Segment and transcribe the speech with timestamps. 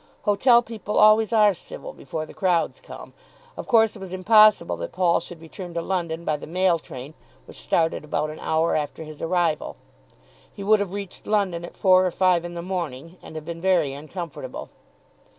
[0.23, 3.13] Hotel people always are civil before the crowds come.
[3.55, 7.13] Of course it was impossible that Paul should return to London by the mail train
[7.45, 9.75] which started about an hour after his arrival.
[10.51, 13.61] He would have reached London at four or five in the morning, and have been
[13.61, 14.69] very uncomfortable.